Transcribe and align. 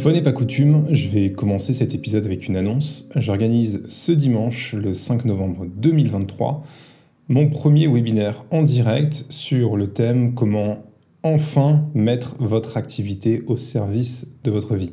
fois 0.00 0.12
n'est 0.12 0.22
pas 0.22 0.32
coutume, 0.32 0.86
je 0.92 1.08
vais 1.08 1.30
commencer 1.30 1.74
cet 1.74 1.94
épisode 1.94 2.24
avec 2.24 2.48
une 2.48 2.56
annonce. 2.56 3.10
J'organise 3.16 3.84
ce 3.88 4.12
dimanche, 4.12 4.72
le 4.72 4.94
5 4.94 5.26
novembre 5.26 5.66
2023, 5.66 6.64
mon 7.28 7.50
premier 7.50 7.86
webinaire 7.86 8.44
en 8.50 8.62
direct 8.62 9.26
sur 9.28 9.76
le 9.76 9.92
thème 9.92 10.34
comment 10.34 10.84
enfin 11.22 11.84
mettre 11.92 12.36
votre 12.38 12.78
activité 12.78 13.42
au 13.46 13.56
service 13.56 14.28
de 14.42 14.50
votre 14.50 14.74
vie. 14.74 14.92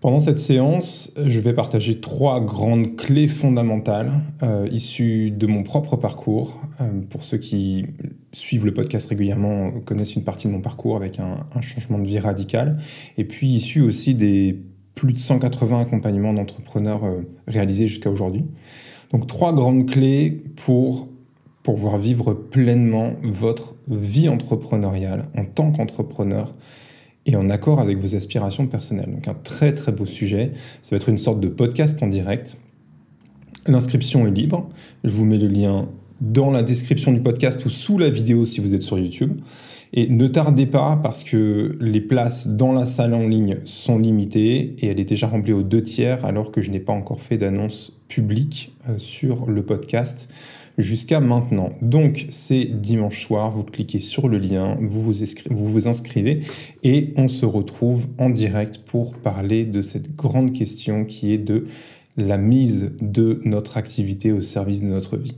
Pendant 0.00 0.20
cette 0.20 0.38
séance, 0.38 1.12
je 1.26 1.40
vais 1.40 1.52
partager 1.52 2.00
trois 2.00 2.40
grandes 2.40 2.94
clés 2.94 3.26
fondamentales 3.26 4.12
euh, 4.44 4.68
issues 4.70 5.32
de 5.32 5.48
mon 5.48 5.64
propre 5.64 5.96
parcours. 5.96 6.60
Euh, 6.80 7.00
pour 7.10 7.24
ceux 7.24 7.38
qui 7.38 7.84
suivent 8.32 8.64
le 8.64 8.72
podcast 8.72 9.08
régulièrement, 9.08 9.72
connaissent 9.84 10.14
une 10.14 10.22
partie 10.22 10.46
de 10.46 10.52
mon 10.52 10.60
parcours 10.60 10.94
avec 10.94 11.18
un, 11.18 11.60
changement 11.62 11.98
de 11.98 12.06
vie 12.06 12.20
radical. 12.20 12.78
Et 13.16 13.24
puis 13.24 13.48
issues 13.48 13.80
aussi 13.80 14.14
des 14.14 14.62
plus 14.94 15.12
de 15.12 15.18
180 15.18 15.80
accompagnements 15.80 16.32
d'entrepreneurs 16.32 17.04
euh, 17.04 17.22
réalisés 17.48 17.88
jusqu'à 17.88 18.10
aujourd'hui. 18.10 18.44
Donc 19.10 19.26
trois 19.26 19.52
grandes 19.52 19.90
clés 19.90 20.30
pour 20.54 21.08
pouvoir 21.64 21.98
vivre 21.98 22.34
pleinement 22.34 23.14
votre 23.24 23.74
vie 23.88 24.28
entrepreneuriale 24.28 25.28
en 25.36 25.44
tant 25.44 25.72
qu'entrepreneur 25.72 26.54
et 27.28 27.36
en 27.36 27.50
accord 27.50 27.78
avec 27.78 27.98
vos 27.98 28.16
aspirations 28.16 28.66
personnelles. 28.66 29.12
Donc 29.12 29.28
un 29.28 29.34
très 29.34 29.74
très 29.74 29.92
beau 29.92 30.06
sujet. 30.06 30.52
Ça 30.80 30.94
va 30.94 30.96
être 30.96 31.10
une 31.10 31.18
sorte 31.18 31.40
de 31.40 31.48
podcast 31.48 32.02
en 32.02 32.06
direct. 32.06 32.58
L'inscription 33.66 34.26
est 34.26 34.30
libre. 34.30 34.68
Je 35.04 35.12
vous 35.12 35.26
mets 35.26 35.36
le 35.36 35.46
lien 35.46 35.88
dans 36.22 36.50
la 36.50 36.62
description 36.62 37.12
du 37.12 37.20
podcast 37.20 37.64
ou 37.66 37.68
sous 37.68 37.98
la 37.98 38.08
vidéo 38.08 38.46
si 38.46 38.60
vous 38.60 38.74
êtes 38.74 38.82
sur 38.82 38.98
YouTube. 38.98 39.40
Et 39.92 40.08
ne 40.08 40.28
tardez 40.28 40.66
pas 40.66 40.98
parce 41.02 41.24
que 41.24 41.76
les 41.80 42.00
places 42.00 42.48
dans 42.48 42.72
la 42.72 42.84
salle 42.84 43.14
en 43.14 43.26
ligne 43.26 43.58
sont 43.64 43.98
limitées 43.98 44.76
et 44.78 44.88
elle 44.88 45.00
est 45.00 45.08
déjà 45.08 45.28
remplie 45.28 45.52
aux 45.52 45.62
deux 45.62 45.82
tiers 45.82 46.24
alors 46.24 46.52
que 46.52 46.60
je 46.60 46.70
n'ai 46.70 46.80
pas 46.80 46.92
encore 46.92 47.20
fait 47.20 47.38
d'annonce 47.38 47.92
publique 48.08 48.76
euh, 48.88 48.98
sur 48.98 49.50
le 49.50 49.62
podcast 49.64 50.30
jusqu'à 50.76 51.20
maintenant. 51.20 51.70
Donc 51.82 52.26
c'est 52.28 52.64
dimanche 52.66 53.22
soir, 53.22 53.50
vous 53.50 53.64
cliquez 53.64 53.98
sur 53.98 54.28
le 54.28 54.38
lien, 54.38 54.76
vous 54.80 55.02
vous, 55.02 55.24
vous 55.50 55.66
vous 55.66 55.88
inscrivez 55.88 56.40
et 56.84 57.12
on 57.16 57.28
se 57.28 57.46
retrouve 57.46 58.08
en 58.18 58.30
direct 58.30 58.78
pour 58.78 59.14
parler 59.14 59.64
de 59.64 59.80
cette 59.82 60.14
grande 60.14 60.52
question 60.52 61.04
qui 61.04 61.32
est 61.32 61.38
de 61.38 61.66
la 62.16 62.36
mise 62.36 62.92
de 63.00 63.40
notre 63.44 63.76
activité 63.76 64.32
au 64.32 64.40
service 64.40 64.80
de 64.82 64.86
notre 64.86 65.16
vie. 65.16 65.34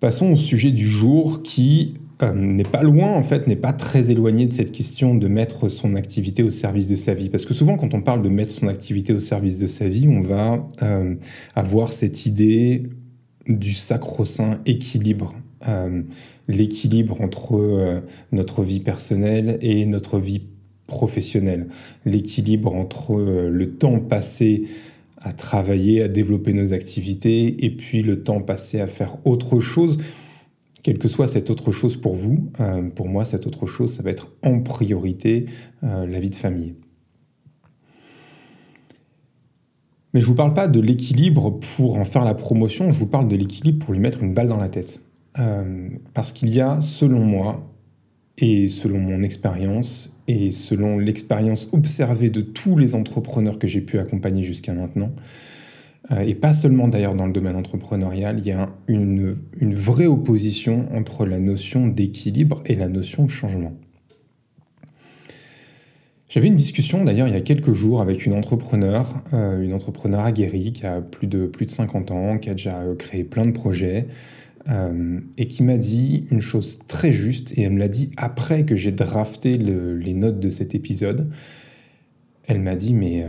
Passons 0.00 0.32
au 0.32 0.36
sujet 0.36 0.70
du 0.70 0.86
jour 0.86 1.42
qui 1.42 1.94
euh, 2.22 2.32
n'est 2.32 2.64
pas 2.64 2.82
loin, 2.82 3.12
en 3.12 3.22
fait, 3.22 3.46
n'est 3.46 3.56
pas 3.56 3.72
très 3.72 4.10
éloigné 4.10 4.46
de 4.46 4.52
cette 4.52 4.72
question 4.72 5.14
de 5.14 5.28
mettre 5.28 5.68
son 5.68 5.96
activité 5.96 6.42
au 6.42 6.50
service 6.50 6.88
de 6.88 6.96
sa 6.96 7.12
vie. 7.12 7.28
Parce 7.28 7.44
que 7.44 7.52
souvent, 7.52 7.76
quand 7.76 7.92
on 7.94 8.00
parle 8.00 8.22
de 8.22 8.28
mettre 8.28 8.52
son 8.52 8.68
activité 8.68 9.12
au 9.12 9.18
service 9.18 9.58
de 9.58 9.66
sa 9.66 9.88
vie, 9.88 10.08
on 10.08 10.20
va 10.20 10.66
euh, 10.82 11.14
avoir 11.54 11.92
cette 11.92 12.24
idée 12.26 12.84
du 13.48 13.74
sacro-saint 13.74 14.60
équilibre. 14.64 15.34
Euh, 15.68 16.02
l'équilibre 16.48 17.20
entre 17.22 18.02
notre 18.30 18.62
vie 18.62 18.78
personnelle 18.78 19.58
et 19.62 19.84
notre 19.84 20.20
vie 20.20 20.42
professionnelle. 20.86 21.66
L'équilibre 22.04 22.72
entre 22.76 23.16
le 23.16 23.74
temps 23.74 23.98
passé 23.98 24.62
à 25.26 25.32
travailler, 25.32 26.02
à 26.02 26.08
développer 26.08 26.52
nos 26.52 26.72
activités, 26.72 27.64
et 27.64 27.70
puis 27.70 28.02
le 28.02 28.22
temps 28.22 28.40
passé 28.40 28.80
à 28.80 28.86
faire 28.86 29.16
autre 29.24 29.58
chose, 29.58 29.98
quelle 30.86 30.98
que 30.98 31.08
soit 31.08 31.26
cette 31.26 31.50
autre 31.50 31.72
chose 31.72 31.96
pour 31.96 32.14
vous. 32.14 32.48
pour 32.94 33.08
moi, 33.08 33.24
cette 33.24 33.44
autre 33.44 33.66
chose, 33.66 33.92
ça 33.92 34.04
va 34.04 34.10
être 34.10 34.30
en 34.44 34.60
priorité 34.60 35.46
la 35.82 36.20
vie 36.20 36.30
de 36.30 36.36
famille. 36.36 36.76
Mais 40.14 40.20
je 40.20 40.26
ne 40.26 40.28
vous 40.28 40.36
parle 40.36 40.54
pas 40.54 40.68
de 40.68 40.78
l'équilibre 40.78 41.58
pour 41.76 41.98
en 41.98 42.04
faire 42.04 42.24
la 42.24 42.34
promotion, 42.34 42.92
je 42.92 42.98
vous 43.00 43.08
parle 43.08 43.26
de 43.26 43.34
l'équilibre 43.34 43.84
pour 43.84 43.92
lui 43.92 44.00
mettre 44.00 44.22
une 44.22 44.32
balle 44.32 44.46
dans 44.46 44.56
la 44.58 44.68
tête. 44.68 45.02
Euh, 45.40 45.90
parce 46.14 46.32
qu'il 46.32 46.54
y 46.54 46.60
a, 46.60 46.80
selon 46.80 47.20
moi, 47.20 47.70
et 48.38 48.68
selon 48.68 48.98
mon 48.98 49.22
expérience, 49.22 50.18
et 50.28 50.52
selon 50.52 50.98
l'expérience 50.98 51.68
observée 51.72 52.30
de 52.30 52.40
tous 52.42 52.78
les 52.78 52.94
entrepreneurs 52.94 53.58
que 53.58 53.66
j'ai 53.66 53.80
pu 53.80 53.98
accompagner 53.98 54.44
jusqu'à 54.44 54.72
maintenant, 54.72 55.10
euh, 55.10 55.20
et 56.10 56.34
pas 56.34 56.52
seulement 56.52 56.88
d'ailleurs 56.88 57.14
dans 57.14 57.26
le 57.26 57.32
domaine 57.32 57.56
entrepreneurial, 57.56 58.38
il 58.38 58.46
y 58.46 58.52
a 58.52 58.70
une, 58.86 59.36
vraie 59.60 60.06
opposition 60.06 60.86
entre 60.94 61.26
la 61.26 61.40
notion 61.40 61.88
d'équilibre 61.88 62.62
et 62.66 62.76
la 62.76 62.88
notion 62.88 63.24
de 63.24 63.30
changement. 63.30 63.72
J'avais 66.28 66.48
une 66.48 66.56
discussion 66.56 67.02
d'ailleurs 67.04 67.28
il 67.28 67.34
y 67.34 67.36
a 67.36 67.40
quelques 67.40 67.72
jours 67.72 68.00
avec 68.00 68.26
une 68.26 68.34
entrepreneur, 68.34 69.22
euh, 69.32 69.62
une 69.62 69.72
entrepreneur 69.72 70.20
aguerrie 70.20 70.72
qui 70.72 70.84
a 70.86 71.00
plus 71.00 71.26
de, 71.26 71.46
plus 71.46 71.66
de 71.66 71.70
50 71.70 72.10
ans, 72.10 72.38
qui 72.38 72.50
a 72.50 72.52
déjà 72.52 72.82
euh, 72.82 72.94
créé 72.94 73.24
plein 73.24 73.46
de 73.46 73.52
projets 73.52 74.06
euh, 74.68 75.20
et 75.38 75.46
qui 75.46 75.62
m'a 75.62 75.78
dit 75.78 76.26
une 76.30 76.40
chose 76.40 76.80
très 76.86 77.10
juste 77.12 77.56
et 77.56 77.62
elle 77.62 77.72
me 77.72 77.78
l'a 77.78 77.88
dit 77.88 78.10
après 78.16 78.64
que 78.64 78.76
j'ai 78.76 78.92
drafté 78.92 79.56
les 79.56 80.14
notes 80.14 80.38
de 80.38 80.50
cet 80.50 80.74
épisode. 80.74 81.30
Elle 82.46 82.60
m'a 82.60 82.76
dit 82.76 82.92
mais 82.92 83.24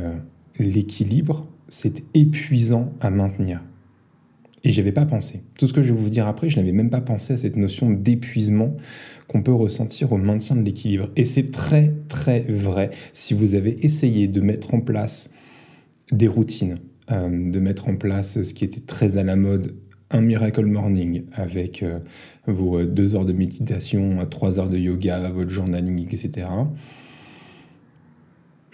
l'équilibre 0.60 1.48
c'est 1.70 2.04
épuisant 2.16 2.94
à 3.02 3.10
maintenir. 3.10 3.64
Et 4.64 4.72
j'y 4.72 4.82
avais 4.82 4.92
pas 4.92 5.06
pensé. 5.06 5.44
Tout 5.58 5.68
ce 5.68 5.74
que 5.74 5.82
je 5.82 5.94
vais 5.94 6.00
vous 6.00 6.10
dire 6.10 6.28
après, 6.28 6.50
je 6.50 6.58
n'avais 6.58 6.72
même 6.72 6.90
pas 6.90 7.02
pensé 7.02 7.34
à 7.34 7.38
cette 7.38 7.56
notion 7.56 7.90
d'épuisement 7.90 8.76
qu'on 9.28 9.42
peut 9.42 9.54
ressentir 9.54 10.12
au 10.12 10.18
maintien 10.18 10.56
de 10.56 10.62
l'équilibre. 10.62 11.10
Et 11.16 11.24
c'est 11.24 11.52
très 11.52 11.94
très 12.10 12.42
vrai 12.42 12.90
si 13.14 13.34
vous 13.34 13.56
avez 13.56 13.86
essayé 13.86 14.28
de 14.28 14.42
mettre 14.42 14.74
en 14.74 14.82
place 14.82 15.30
des 16.12 16.28
routines, 16.28 16.80
euh, 17.12 17.50
de 17.52 17.60
mettre 17.60 17.88
en 17.88 17.96
place 17.96 18.42
ce 18.42 18.54
qui 18.54 18.66
était 18.66 18.82
très 18.82 19.18
à 19.18 19.24
la 19.24 19.36
mode, 19.36 19.76
un 20.10 20.22
miracle 20.22 20.66
morning 20.66 21.24
avec 21.34 21.84
euh, 21.84 22.00
vos 22.48 22.84
deux 22.84 23.16
heures 23.16 23.26
de 23.26 23.34
méditation, 23.34 24.26
trois 24.26 24.60
heures 24.60 24.70
de 24.70 24.78
yoga, 24.78 25.30
votre 25.30 25.50
journaling, 25.50 26.02
etc. 26.02 26.48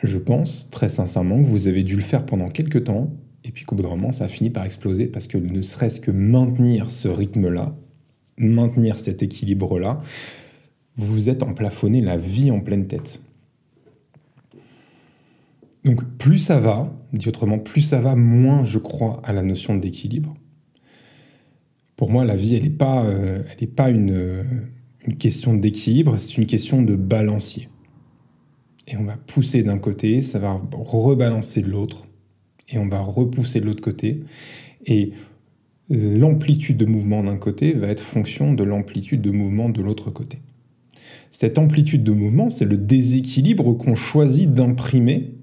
Je 0.03 0.17
pense 0.17 0.69
très 0.69 0.89
sincèrement 0.89 1.37
que 1.41 1.47
vous 1.47 1.67
avez 1.67 1.83
dû 1.83 1.95
le 1.95 2.01
faire 2.01 2.25
pendant 2.25 2.49
quelques 2.49 2.83
temps 2.83 3.11
et 3.45 3.51
puis 3.51 3.65
qu'au 3.65 3.75
bout 3.75 3.83
d'un 3.83 3.89
moment, 3.89 4.11
ça 4.11 4.25
a 4.25 4.27
fini 4.27 4.49
par 4.49 4.65
exploser 4.65 5.07
parce 5.07 5.27
que 5.27 5.37
ne 5.37 5.61
serait-ce 5.61 5.99
que 5.99 6.11
maintenir 6.11 6.91
ce 6.91 7.07
rythme-là, 7.07 7.75
maintenir 8.37 8.99
cet 8.99 9.23
équilibre-là, 9.23 9.99
vous 10.97 11.29
êtes 11.29 11.43
emplafonné 11.43 12.01
la 12.01 12.17
vie 12.17 12.51
en 12.51 12.59
pleine 12.59 12.87
tête. 12.87 13.21
Donc 15.83 16.03
plus 16.17 16.37
ça 16.37 16.59
va, 16.59 16.93
dit 17.11 17.27
autrement, 17.27 17.59
plus 17.59 17.81
ça 17.81 17.99
va, 17.99 18.15
moins 18.15 18.63
je 18.63 18.79
crois 18.79 19.21
à 19.23 19.33
la 19.33 19.41
notion 19.41 19.75
d'équilibre. 19.75 20.33
Pour 21.95 22.09
moi, 22.09 22.25
la 22.25 22.35
vie, 22.35 22.55
elle 22.55 22.63
n'est 22.63 22.69
pas, 22.69 23.05
euh, 23.05 23.43
une, 23.89 24.45
une 25.05 25.17
question 25.17 25.53
d'équilibre, 25.53 26.17
c'est 26.17 26.37
une 26.37 26.45
question 26.45 26.81
de 26.81 26.95
balancier. 26.95 27.69
Et 28.87 28.97
on 28.97 29.03
va 29.03 29.17
pousser 29.17 29.63
d'un 29.63 29.79
côté, 29.79 30.21
ça 30.21 30.39
va 30.39 30.61
rebalancer 30.73 31.61
de 31.61 31.69
l'autre 31.69 32.07
et 32.69 32.77
on 32.77 32.87
va 32.87 32.99
repousser 32.99 33.61
de 33.61 33.65
l'autre 33.65 33.83
côté. 33.83 34.21
Et 34.85 35.11
l'amplitude 35.89 36.77
de 36.77 36.85
mouvement 36.85 37.23
d'un 37.23 37.37
côté 37.37 37.73
va 37.73 37.87
être 37.87 38.03
fonction 38.03 38.53
de 38.53 38.63
l'amplitude 38.63 39.21
de 39.21 39.31
mouvement 39.31 39.69
de 39.69 39.81
l'autre 39.81 40.11
côté. 40.11 40.39
Cette 41.31 41.57
amplitude 41.57 42.03
de 42.03 42.11
mouvement, 42.11 42.49
c'est 42.49 42.65
le 42.65 42.77
déséquilibre 42.77 43.73
qu'on 43.73 43.95
choisit 43.95 44.53
d'imprimer 44.53 45.33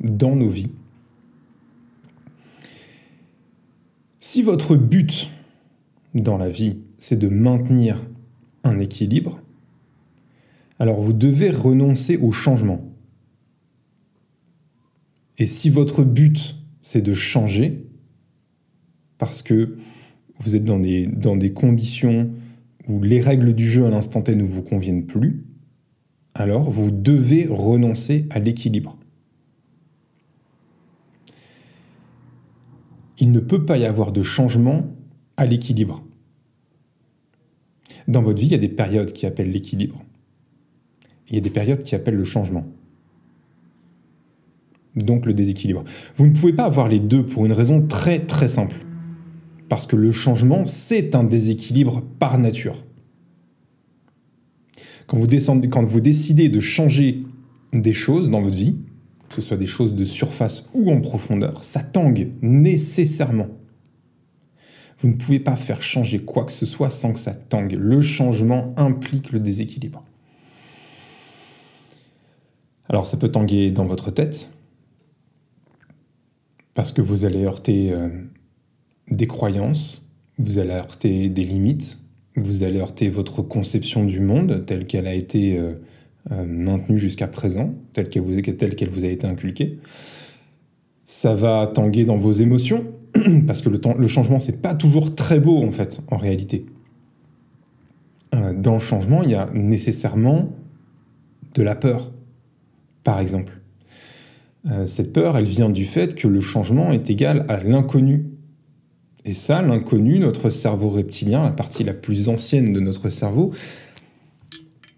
dans 0.00 0.36
nos 0.36 0.48
vies. 0.48 0.70
Si 4.18 4.42
votre 4.42 4.76
but 4.76 5.30
dans 6.14 6.36
la 6.36 6.48
vie, 6.48 6.76
c'est 6.98 7.18
de 7.18 7.28
maintenir 7.28 8.06
un 8.62 8.78
équilibre, 8.78 9.40
alors 10.80 10.98
vous 10.98 11.12
devez 11.12 11.50
renoncer 11.50 12.16
au 12.16 12.32
changement. 12.32 12.80
Et 15.36 15.46
si 15.46 15.70
votre 15.70 16.02
but, 16.02 16.56
c'est 16.82 17.02
de 17.02 17.12
changer, 17.14 17.86
parce 19.18 19.42
que 19.42 19.76
vous 20.38 20.56
êtes 20.56 20.64
dans 20.64 20.78
des, 20.78 21.52
conditions 21.52 22.30
où 22.88 23.02
les 23.02 23.20
règles 23.20 23.52
du 23.52 23.68
jeu 23.68 23.84
à 23.86 23.90
l'instant 23.90 24.22
T 24.22 24.34
ne 24.34 24.42
vous 24.42 24.62
conviennent 24.62 25.04
plus, 25.04 25.44
alors 26.34 26.70
vous 26.70 26.90
devez 26.90 27.46
renoncer 27.46 28.26
à 28.30 28.38
l'équilibre. 28.38 28.98
Il 33.18 33.32
ne 33.32 33.40
peut 33.40 33.66
pas 33.66 33.76
y 33.76 33.84
avoir 33.84 34.12
de 34.12 34.22
changement 34.22 34.96
à 35.36 35.44
l'équilibre. 35.44 36.02
Dans 38.08 38.22
votre 38.22 38.40
vie, 38.40 38.46
il 38.46 38.52
y 38.52 38.54
a 38.54 38.58
des 38.58 38.70
périodes 38.70 39.12
qui 39.12 39.26
appellent 39.26 39.50
l'équilibre. 39.50 40.02
Il 41.30 41.36
y 41.36 41.38
a 41.38 41.42
des 41.42 41.50
périodes 41.50 41.82
qui 41.82 41.94
appellent 41.94 42.16
le 42.16 42.24
changement 42.24 42.66
donc 44.96 45.26
le 45.26 45.34
déséquilibre. 45.34 45.84
Vous 46.16 46.26
ne 46.26 46.32
pouvez 46.32 46.52
pas 46.52 46.64
avoir 46.64 46.88
les 46.88 47.00
deux 47.00 47.24
pour 47.24 47.46
une 47.46 47.52
raison 47.52 47.86
très 47.86 48.20
très 48.20 48.48
simple. 48.48 48.76
Parce 49.68 49.86
que 49.86 49.96
le 49.96 50.10
changement, 50.10 50.64
c'est 50.66 51.14
un 51.14 51.24
déséquilibre 51.24 52.02
par 52.18 52.38
nature. 52.38 52.84
Quand 55.06 55.16
vous, 55.16 56.00
décidez 56.00 56.48
de 56.48 56.60
changer 56.60 57.22
des 57.72 57.92
choses 57.92 58.30
dans 58.30 58.42
votre 58.42 58.56
vie, 58.56 58.76
que 59.28 59.36
ce 59.36 59.40
soit 59.40 59.56
des 59.56 59.66
choses 59.66 59.94
de 59.94 60.04
surface 60.04 60.66
ou 60.72 60.90
en 60.90 61.00
profondeur, 61.00 61.64
ça 61.64 61.82
tangue 61.82 62.30
nécessairement. 62.42 63.48
Vous 64.98 65.08
ne 65.08 65.14
pouvez 65.14 65.40
pas 65.40 65.56
faire 65.56 65.82
changer 65.82 66.20
quoi 66.20 66.44
que 66.44 66.52
ce 66.52 66.66
soit 66.66 66.90
sans 66.90 67.12
que 67.12 67.18
ça 67.18 67.34
tangue. 67.34 67.76
Le 67.78 68.00
changement 68.00 68.74
implique 68.76 69.32
le 69.32 69.40
déséquilibre. 69.40 70.04
Alors 72.90 73.06
ça 73.06 73.16
peut 73.16 73.30
tanguer 73.30 73.70
dans 73.70 73.86
votre 73.86 74.10
tête, 74.10 74.50
parce 76.74 76.90
que 76.90 77.00
vous 77.00 77.24
allez 77.24 77.44
heurter 77.44 77.92
euh, 77.92 78.08
des 79.08 79.28
croyances, 79.28 80.10
vous 80.38 80.58
allez 80.58 80.72
heurter 80.72 81.28
des 81.28 81.44
limites, 81.44 81.98
vous 82.34 82.64
allez 82.64 82.80
heurter 82.80 83.08
votre 83.08 83.42
conception 83.42 84.04
du 84.04 84.18
monde 84.18 84.64
telle 84.66 84.86
qu'elle 84.86 85.06
a 85.06 85.14
été 85.14 85.56
euh, 85.56 85.74
euh, 86.32 86.44
maintenue 86.44 86.98
jusqu'à 86.98 87.28
présent, 87.28 87.76
telle 87.92 88.08
qu'elle 88.08 88.22
vous, 88.22 89.04
a 89.04 89.08
été 89.08 89.26
inculquée. 89.26 89.78
Ça 91.04 91.32
va 91.36 91.68
tanguer 91.68 92.04
dans 92.04 92.16
vos 92.16 92.32
émotions, 92.32 92.92
parce 93.46 93.62
que 93.62 93.68
le, 93.68 93.80
temps, 93.80 93.94
le 93.94 94.08
changement, 94.08 94.40
c'est 94.40 94.62
pas 94.62 94.74
toujours 94.74 95.14
très 95.14 95.38
beau 95.38 95.62
en 95.62 95.70
fait, 95.70 96.00
en 96.10 96.16
réalité. 96.16 96.66
Dans 98.32 98.74
le 98.74 98.80
changement, 98.80 99.22
il 99.22 99.30
y 99.30 99.34
a 99.34 99.48
nécessairement 99.52 100.56
de 101.54 101.62
la 101.62 101.74
peur, 101.76 102.12
par 103.04 103.20
exemple. 103.20 103.60
Euh, 104.70 104.86
cette 104.86 105.12
peur, 105.12 105.38
elle 105.38 105.48
vient 105.48 105.70
du 105.70 105.84
fait 105.84 106.14
que 106.14 106.28
le 106.28 106.40
changement 106.40 106.92
est 106.92 107.08
égal 107.10 107.46
à 107.48 107.62
l'inconnu. 107.62 108.26
Et 109.24 109.32
ça, 109.32 109.62
l'inconnu, 109.62 110.18
notre 110.18 110.50
cerveau 110.50 110.88
reptilien, 110.90 111.42
la 111.42 111.52
partie 111.52 111.84
la 111.84 111.94
plus 111.94 112.28
ancienne 112.28 112.72
de 112.72 112.80
notre 112.80 113.08
cerveau, 113.08 113.52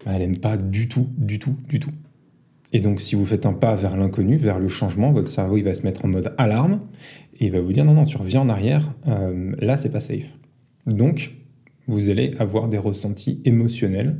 elle 0.05 0.19
n'aime 0.19 0.37
pas 0.37 0.57
du 0.57 0.87
tout, 0.87 1.07
du 1.17 1.39
tout, 1.39 1.55
du 1.67 1.79
tout. 1.79 1.91
Et 2.73 2.79
donc, 2.79 3.01
si 3.01 3.15
vous 3.15 3.25
faites 3.25 3.45
un 3.45 3.53
pas 3.53 3.75
vers 3.75 3.95
l'inconnu, 3.95 4.37
vers 4.37 4.59
le 4.59 4.67
changement, 4.67 5.11
votre 5.11 5.27
cerveau 5.29 5.57
il 5.57 5.63
va 5.63 5.73
se 5.73 5.83
mettre 5.83 6.05
en 6.05 6.07
mode 6.07 6.33
alarme 6.37 6.81
et 7.39 7.45
il 7.45 7.51
va 7.51 7.61
vous 7.61 7.71
dire 7.71 7.85
non, 7.85 7.93
non, 7.93 8.05
tu 8.05 8.17
reviens 8.17 8.41
en 8.41 8.49
arrière, 8.49 8.93
euh, 9.07 9.53
là, 9.59 9.77
c'est 9.77 9.91
pas 9.91 9.99
safe. 10.01 10.37
Donc, 10.87 11.35
vous 11.87 12.09
allez 12.09 12.31
avoir 12.39 12.69
des 12.69 12.77
ressentis 12.77 13.41
émotionnels 13.45 14.17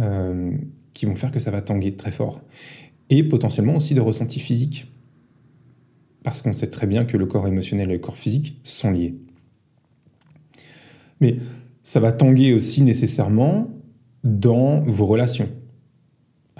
euh, 0.00 0.52
qui 0.92 1.06
vont 1.06 1.14
faire 1.14 1.32
que 1.32 1.40
ça 1.40 1.50
va 1.50 1.62
tanguer 1.62 1.96
très 1.96 2.10
fort. 2.10 2.42
Et 3.10 3.22
potentiellement 3.22 3.76
aussi 3.76 3.94
des 3.94 4.00
ressentis 4.00 4.40
physiques. 4.40 4.90
Parce 6.22 6.42
qu'on 6.42 6.52
sait 6.52 6.70
très 6.70 6.86
bien 6.86 7.04
que 7.04 7.16
le 7.16 7.26
corps 7.26 7.46
émotionnel 7.46 7.90
et 7.90 7.94
le 7.94 7.98
corps 7.98 8.16
physique 8.16 8.58
sont 8.62 8.90
liés. 8.90 9.14
Mais 11.20 11.36
ça 11.82 12.00
va 12.00 12.12
tanguer 12.12 12.54
aussi 12.54 12.82
nécessairement 12.82 13.68
dans 14.22 14.80
vos 14.82 15.06
relations 15.06 15.48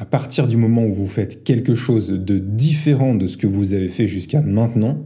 à 0.01 0.07
partir 0.07 0.47
du 0.47 0.57
moment 0.57 0.87
où 0.87 0.95
vous 0.95 1.07
faites 1.07 1.45
quelque 1.45 1.75
chose 1.75 2.09
de 2.09 2.39
différent 2.39 3.15
de 3.15 3.27
ce 3.27 3.37
que 3.37 3.47
vous 3.47 3.75
avez 3.75 3.91
fait 3.91 4.07
jusqu'à 4.07 4.41
maintenant, 4.41 5.05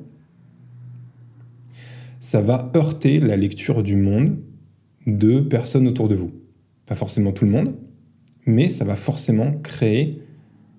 ça 2.20 2.40
va 2.40 2.70
heurter 2.76 3.18
la 3.18 3.36
lecture 3.36 3.82
du 3.82 3.96
monde 3.96 4.38
de 5.08 5.40
personnes 5.40 5.88
autour 5.88 6.08
de 6.08 6.14
vous. 6.14 6.30
Pas 6.86 6.94
forcément 6.94 7.32
tout 7.32 7.44
le 7.44 7.50
monde, 7.50 7.74
mais 8.46 8.68
ça 8.68 8.84
va 8.84 8.94
forcément 8.94 9.50
créer 9.64 10.22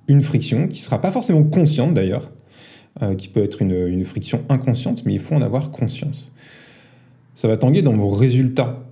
une 0.08 0.22
friction 0.22 0.68
qui 0.68 0.80
ne 0.80 0.84
sera 0.84 1.02
pas 1.02 1.12
forcément 1.12 1.44
consciente 1.44 1.94
d'ailleurs, 1.94 2.32
euh, 3.02 3.16
qui 3.16 3.28
peut 3.28 3.44
être 3.44 3.62
une, 3.62 4.04
friction 4.04 4.44
inconsciente, 4.50 5.06
mais 5.06 5.14
il 5.14 5.20
faut 5.20 5.36
en 5.36 5.42
avoir 5.42 5.72
conscience. 5.72 6.36
Ça 7.34 7.48
va 7.48 7.58
tanguer 7.58 7.82
dans 7.82 7.94
vos 7.94 8.10
résultats 8.10 8.88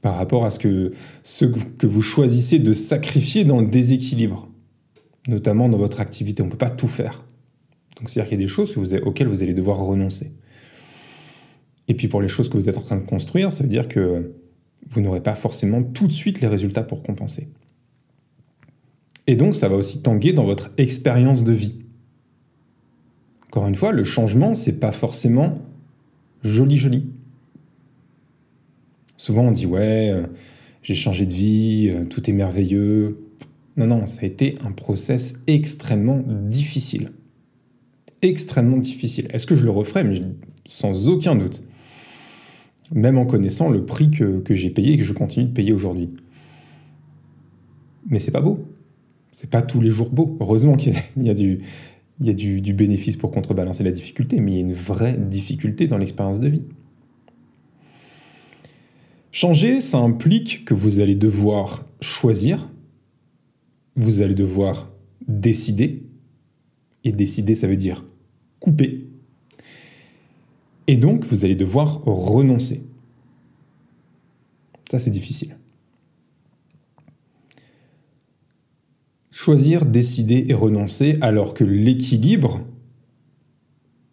par 0.00 0.16
rapport 0.16 0.44
à 0.44 0.50
ce 0.50 0.58
que, 0.58 0.92
ce 1.22 1.44
que 1.44 1.86
vous 1.86 2.02
choisissez 2.02 2.58
de 2.58 2.72
sacrifier 2.72 3.44
dans 3.44 3.60
le 3.60 3.66
déséquilibre, 3.66 4.48
notamment 5.26 5.68
dans 5.68 5.76
votre 5.76 6.00
activité. 6.00 6.42
On 6.42 6.46
ne 6.46 6.50
peut 6.50 6.56
pas 6.56 6.70
tout 6.70 6.88
faire. 6.88 7.24
Donc 7.98 8.08
c'est-à-dire 8.08 8.30
qu'il 8.30 8.40
y 8.40 8.42
a 8.42 8.46
des 8.46 8.52
choses 8.52 8.76
auxquelles 9.04 9.26
vous 9.26 9.42
allez 9.42 9.54
devoir 9.54 9.78
renoncer. 9.78 10.32
Et 11.88 11.94
puis 11.94 12.06
pour 12.06 12.22
les 12.22 12.28
choses 12.28 12.48
que 12.48 12.56
vous 12.56 12.68
êtes 12.68 12.78
en 12.78 12.82
train 12.82 12.96
de 12.96 13.04
construire, 13.04 13.52
ça 13.52 13.64
veut 13.64 13.68
dire 13.68 13.88
que 13.88 14.32
vous 14.88 15.00
n'aurez 15.00 15.22
pas 15.22 15.34
forcément 15.34 15.82
tout 15.82 16.06
de 16.06 16.12
suite 16.12 16.40
les 16.40 16.46
résultats 16.48 16.82
pour 16.82 17.02
compenser. 17.02 17.48
Et 19.28 19.36
donc 19.36 19.54
ça 19.54 19.68
va 19.68 19.76
aussi 19.76 20.00
tanguer 20.00 20.32
dans 20.32 20.46
votre 20.46 20.70
expérience 20.78 21.44
de 21.44 21.52
vie. 21.52 21.74
Encore 23.46 23.66
une 23.66 23.74
fois, 23.74 23.92
le 23.92 24.02
changement, 24.02 24.54
c'est 24.54 24.80
pas 24.80 24.90
forcément 24.90 25.58
joli 26.42 26.76
joli. 26.76 27.10
Souvent 29.18 29.42
on 29.42 29.52
dit 29.52 29.66
ouais, 29.66 30.10
euh, 30.10 30.26
j'ai 30.82 30.94
changé 30.94 31.26
de 31.26 31.34
vie, 31.34 31.92
euh, 31.94 32.04
tout 32.04 32.28
est 32.28 32.32
merveilleux. 32.32 33.18
Non, 33.76 33.86
non, 33.86 34.06
ça 34.06 34.22
a 34.22 34.24
été 34.24 34.56
un 34.64 34.72
process 34.72 35.34
extrêmement 35.46 36.24
difficile. 36.26 37.12
Extrêmement 38.22 38.78
difficile. 38.78 39.28
Est-ce 39.30 39.46
que 39.46 39.54
je 39.54 39.64
le 39.64 39.70
referai 39.70 40.04
Mais 40.04 40.22
sans 40.64 41.08
aucun 41.08 41.36
doute. 41.36 41.62
Même 42.94 43.18
en 43.18 43.26
connaissant 43.26 43.68
le 43.68 43.84
prix 43.84 44.10
que, 44.10 44.42
j'ai 44.50 44.70
payé 44.70 44.94
et 44.94 44.98
que 44.98 45.04
je 45.04 45.12
continue 45.12 45.44
de 45.44 45.52
payer 45.52 45.72
aujourd'hui. 45.72 46.08
Mais 48.08 48.18
c'est 48.18 48.30
pas 48.30 48.40
beau. 48.40 48.66
C'est 49.32 49.50
pas 49.50 49.62
tous 49.62 49.80
les 49.80 49.90
jours 49.90 50.10
beau. 50.10 50.36
Heureusement 50.40 50.76
qu'il 50.76 50.94
y 51.16 51.30
a, 51.30 51.34
du, 51.34 51.60
il 52.20 52.26
y 52.26 52.30
a 52.30 52.32
du 52.32 52.72
bénéfice 52.72 53.16
pour 53.16 53.30
contrebalancer 53.30 53.84
la 53.84 53.92
difficulté, 53.92 54.40
mais 54.40 54.52
il 54.52 54.54
y 54.54 54.58
a 54.58 54.62
une 54.62 54.72
vraie 54.72 55.16
difficulté 55.16 55.86
dans 55.86 55.98
l'expérience 55.98 56.40
de 56.40 56.48
vie. 56.48 56.62
Changer, 59.30 59.80
ça 59.80 59.98
implique 59.98 60.64
que 60.64 60.74
vous 60.74 61.00
allez 61.00 61.14
devoir 61.14 61.84
choisir, 62.00 62.70
vous 63.94 64.22
allez 64.22 64.34
devoir 64.34 64.90
décider, 65.26 66.02
et 67.04 67.12
décider, 67.12 67.54
ça 67.54 67.68
veut 67.68 67.76
dire 67.76 68.04
couper, 68.58 69.06
et 70.86 70.96
donc 70.96 71.24
vous 71.26 71.44
allez 71.44 71.54
devoir 71.54 72.02
renoncer. 72.04 72.86
Ça, 74.90 74.98
c'est 74.98 75.10
difficile. 75.10 75.57
Choisir, 79.40 79.86
décider 79.86 80.46
et 80.48 80.54
renoncer 80.54 81.16
alors 81.20 81.54
que 81.54 81.62
l'équilibre, 81.62 82.66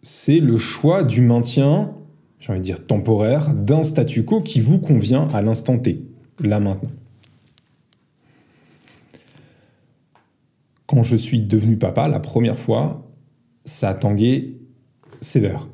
c'est 0.02 0.38
le 0.38 0.56
choix 0.56 1.02
du 1.02 1.20
maintien 1.20 1.96
j'ai 2.38 2.52
envie 2.52 2.60
de 2.60 2.64
dire 2.64 2.86
temporaire, 2.86 3.56
d'un 3.56 3.82
statu 3.82 4.24
quo 4.24 4.40
qui 4.40 4.60
vous 4.60 4.78
convient 4.78 5.28
à 5.34 5.42
l'instant 5.42 5.78
T, 5.78 6.04
là 6.38 6.60
maintenant. 6.60 6.92
Quand 10.86 11.02
je 11.02 11.16
suis 11.16 11.40
devenu 11.40 11.76
papa, 11.76 12.06
la 12.06 12.20
première 12.20 12.56
fois, 12.56 13.10
ça 13.64 13.88
a 13.88 13.94
tangué 13.94 14.60
sévère. 15.20 15.68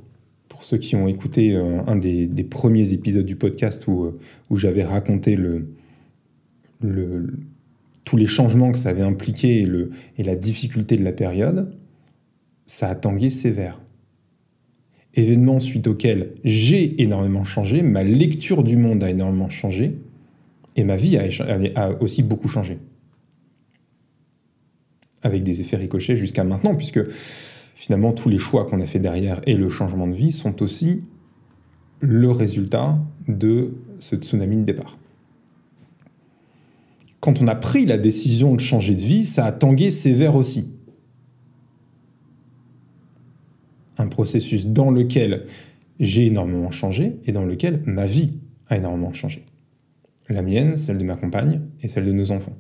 Pour 0.49 0.65
ceux 0.65 0.79
qui 0.79 0.97
ont 0.97 1.09
écouté 1.09 1.55
euh, 1.55 1.83
un 1.87 1.97
des, 1.97 2.47
premiers 2.49 2.95
épisodes 2.95 3.27
du 3.27 3.37
podcast 3.37 3.87
où, 3.87 4.05
euh, 4.05 4.19
j'avais 4.53 4.85
raconté 4.85 5.37
le, 5.37 5.69
tous 8.05 8.17
les 8.17 8.27
changements 8.27 8.73
que 8.73 8.79
ça 8.79 8.91
avait 8.91 9.03
impliqué 9.03 9.63
et, 10.19 10.23
la 10.23 10.37
difficulté 10.37 10.97
de 10.97 11.05
la 11.05 11.13
période, 11.13 11.77
ça 12.67 12.89
a 12.89 12.95
tangué 12.95 13.31
sévère 13.31 13.81
événement 15.15 15.61
suite 15.61 15.87
auquel 15.87 16.33
j'ai 16.45 17.03
énormément 17.03 17.45
changé, 17.45 17.83
ma 17.83 18.03
lecture 18.03 18.63
du 18.63 18.77
monde 18.77 19.05
a 19.05 19.11
énormément 19.11 19.49
changé, 19.49 19.99
et 20.77 20.85
ma 20.85 20.97
vie 20.97 21.19
a, 21.19 21.91
aussi 22.03 22.23
beaucoup 22.23 22.49
changé. 22.49 22.79
Avec 25.23 25.43
des 25.43 25.61
effets 25.61 25.77
ricochets 25.77 26.17
jusqu'à 26.17 26.45
maintenant, 26.45 26.75
puisque 26.75 27.01
finalement 27.75 28.13
tous 28.13 28.29
les 28.29 28.39
choix 28.39 28.67
qu'on 28.67 28.81
a 28.81 28.87
fait 28.87 28.99
derrière 28.99 29.41
et 29.47 29.55
le 29.55 29.69
changement 29.69 30.07
de 30.07 30.15
vie 30.15 30.33
sont 30.33 30.63
aussi 30.63 31.03
le 32.01 32.31
résultat 32.31 32.99
de 33.29 33.75
ce 33.99 34.17
tsunami 34.17 34.57
de 34.57 34.63
départ. 34.63 34.99
Quand 37.23 37.41
on 37.41 37.47
a 37.47 37.55
pris 37.55 37.87
la 37.87 37.99
décision 37.99 38.55
de 38.55 38.61
changer 38.61 38.97
de 38.97 39.01
vie, 39.01 39.25
ça 39.25 39.47
a 39.47 39.53
tangué 39.53 39.91
sévère 39.91 40.37
aussi. 40.37 40.75
un 43.99 44.09
processus 44.09 44.67
dans 44.67 44.91
lequel 44.91 45.47
j'ai 46.01 46.27
énormément 46.27 46.71
changé 46.71 47.19
et 47.25 47.33
dans 47.33 47.45
lequel 47.45 47.83
ma 47.87 48.07
vie 48.07 48.39
a 48.69 48.77
énormément 48.77 49.13
changé. 49.13 49.45
La 50.29 50.43
mienne, 50.43 50.77
celle 50.77 50.99
de 50.99 51.05
ma 51.05 51.15
compagne 51.15 51.61
et 51.83 51.89
celle 51.89 52.05
de 52.05 52.13
nos 52.13 52.31
enfants. 52.31 52.57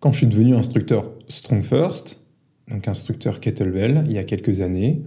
Quand 0.00 0.12
je 0.12 0.18
suis 0.18 0.26
devenu 0.26 0.56
instructeur 0.56 1.12
Strong 1.28 1.62
First, 1.62 2.24
donc 2.68 2.88
instructeur 2.88 3.38
kettlebell, 3.38 4.04
il 4.06 4.12
y 4.12 4.18
a 4.18 4.24
quelques 4.24 4.60
années, 4.60 5.02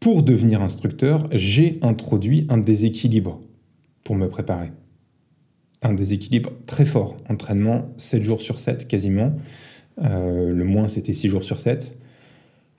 pour 0.00 0.22
devenir 0.22 0.62
instructeur, 0.62 1.28
j'ai 1.30 1.78
introduit 1.82 2.46
un 2.48 2.58
déséquilibre 2.58 3.40
pour 4.04 4.14
me 4.14 4.28
préparer. 4.28 4.70
Un 5.82 5.94
déséquilibre 5.94 6.52
très 6.66 6.84
fort, 6.84 7.16
entraînement 7.28 7.92
7 7.96 8.22
jours 8.22 8.40
sur 8.40 8.60
7 8.60 8.86
quasiment, 8.86 9.34
euh, 10.02 10.50
le 10.50 10.64
moins, 10.64 10.88
c'était 10.88 11.12
6 11.12 11.28
jours 11.28 11.44
sur 11.44 11.60
7. 11.60 11.98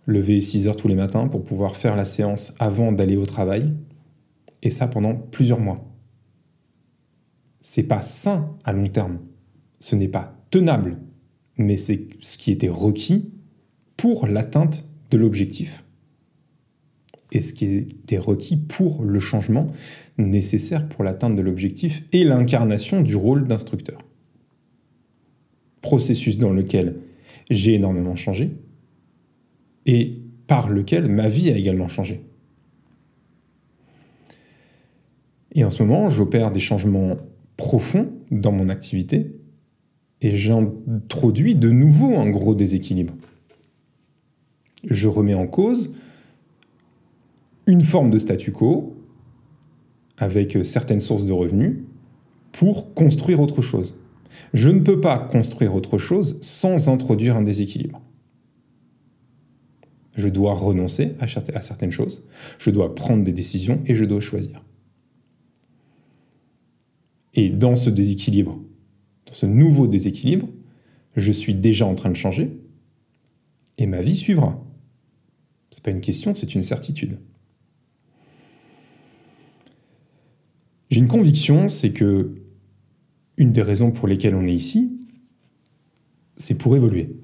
Lever 0.05 0.39
6 0.41 0.67
heures 0.67 0.75
tous 0.75 0.88
les 0.88 0.96
matins 0.96 1.27
pour 1.27 1.44
pouvoir 1.44 1.75
faire 1.75 1.96
la 1.96 2.05
séance 2.05 2.53
avant 2.60 2.91
d'aller 2.91 3.17
au 3.17 3.25
travail. 3.25 3.74
Et 4.63 4.70
ça 4.70 4.88
pendant 4.88 5.15
plusieurs 5.15 5.60
mois. 5.60 5.86
C'est 7.62 7.84
pas 7.84 8.01
sain 8.01 8.55
à 8.63 8.74
long 8.74 8.88
terme. 8.88 9.20
Ce 9.79 9.96
n'est 9.96 10.08
pas 10.08 10.36
tenable, 10.51 11.00
mais 11.58 11.77
c'est 11.77 12.08
ce 12.20 12.38
qui 12.38 12.51
était 12.51 12.70
requis 12.70 13.32
pour 13.98 14.27
l'atteinte 14.27 14.84
de 15.12 15.17
l'objectif 15.17 15.85
et 17.32 17.41
ce 17.41 17.53
qui 17.53 17.65
était 17.65 18.17
requis 18.17 18.58
pour 18.58 19.03
le 19.03 19.20
changement 19.20 19.67
nécessaire 20.17 20.88
pour 20.88 21.03
l'atteinte 21.03 21.36
de 21.36 21.41
l'objectif 21.41 22.03
et 22.13 22.24
l'incarnation 22.24 23.01
du 23.01 23.15
rôle 23.15 23.48
d'instructeur. 23.48 24.00
Processus 25.82 26.38
dans 26.38 26.51
lequel 26.51 26.98
j'ai 27.50 27.74
énormément 27.74 28.15
changé 28.15 28.51
et 29.86 30.22
par 30.48 30.70
lequel 30.70 31.08
ma 31.08 31.29
vie 31.29 31.51
a 31.51 31.58
également 31.58 31.88
changé. 31.88 32.22
Et 35.53 35.63
en 35.63 35.70
ce 35.70 35.84
moment, 35.84 36.10
j'opère 36.10 36.51
des 36.51 36.60
changements 36.60 37.17
profonds 37.58 38.12
dans 38.29 38.51
mon 38.51 38.70
activité 38.70 39.36
et 40.22 40.36
j'introduis 40.36 41.55
de 41.55 41.70
nouveau 41.70 42.17
un 42.17 42.29
gros 42.29 42.55
déséquilibre. 42.55 43.15
Je 44.84 45.08
remets 45.08 45.34
en 45.34 45.48
cause 45.48 45.96
une 47.67 47.81
forme 47.81 48.12
de 48.12 48.17
statu 48.17 48.51
quo 48.51 48.95
avec 50.17 50.57
certaines 50.63 51.00
sources 51.00 51.25
de 51.25 51.34
revenus 51.34 51.79
pour 52.51 52.93
construire 52.93 53.41
autre 53.41 53.62
chose. 53.62 54.00
Je 54.53 54.69
ne 54.69 54.79
peux 54.79 55.01
pas 55.01 55.19
construire 55.19 55.75
autre 55.75 55.98
chose 55.98 56.39
sans 56.41 56.89
introduire 56.89 57.36
un 57.36 57.41
déséquilibre. 57.41 58.01
Je 60.15 60.29
dois 60.29 60.53
renoncer 60.53 61.15
à 61.19 61.62
certaines 61.62 61.91
choses, 61.91 62.25
je 62.57 62.69
dois 62.69 62.95
prendre 62.95 63.24
des 63.24 63.34
décisions 63.34 63.81
et 63.86 63.95
je 63.95 64.05
dois 64.05 64.22
choisir. 64.22 64.63
Et 67.34 67.50
dans 67.50 67.75
ce 67.75 67.89
déséquilibre, 67.89 68.57
dans 69.25 69.34
ce 69.34 69.45
nouveau 69.45 69.88
déséquilibre, 69.88 70.48
je 71.17 71.31
suis 71.34 71.53
déjà 71.53 71.86
en 71.86 71.95
train 71.95 72.10
de 72.10 72.15
changer 72.15 72.57
et 73.77 73.88
ma 73.88 74.01
vie 74.01 74.15
suivra. 74.15 74.63
Ce 75.72 75.79
n'est 75.79 75.84
pas 75.84 75.91
une 75.91 76.01
question, 76.01 76.34
c'est 76.34 76.55
une 76.55 76.62
certitude. 76.62 77.19
J'ai 80.95 81.01
une 81.01 81.09
conviction, 81.09 81.67
c'est 81.67 81.91
que 81.91 82.35
une 83.35 83.51
des 83.51 83.61
raisons 83.61 83.91
pour 83.91 84.07
lesquelles 84.07 84.33
on 84.33 84.47
est 84.47 84.53
ici, 84.53 84.97
c'est 86.37 86.57
pour 86.57 86.73
évoluer. 86.73 87.17